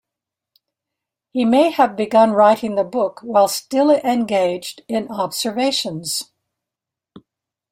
[1.31, 6.31] He may have begun writing the book while still engaged in observations.